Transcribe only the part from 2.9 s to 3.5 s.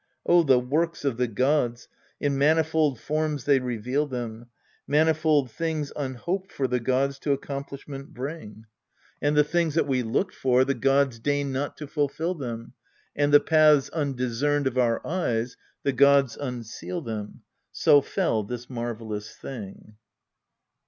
forms